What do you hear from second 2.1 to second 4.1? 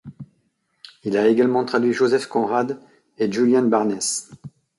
Conrad et Julian Barnes.